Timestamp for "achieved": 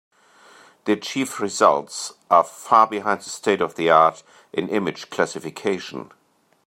0.93-1.39